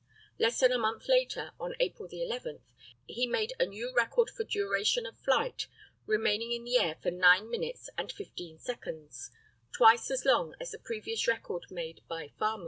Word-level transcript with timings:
Less 0.39 0.59
than 0.59 0.71
a 0.71 0.79
month 0.79 1.07
later 1.07 1.51
on 1.59 1.75
April 1.79 2.09
11 2.11 2.63
he 3.05 3.27
made 3.27 3.53
a 3.59 3.67
new 3.67 3.93
record 3.93 4.31
for 4.31 4.43
duration 4.43 5.05
of 5.05 5.15
flight, 5.19 5.67
remaining 6.07 6.51
in 6.53 6.63
the 6.63 6.79
air 6.79 6.95
for 7.03 7.11
9 7.11 7.51
minutes 7.51 7.87
and 7.99 8.11
15 8.11 8.57
seconds 8.57 9.29
twice 9.71 10.09
as 10.09 10.25
long 10.25 10.55
as 10.59 10.71
the 10.71 10.79
previous 10.79 11.27
record 11.27 11.67
made 11.69 12.01
by 12.07 12.29
Farman. 12.39 12.59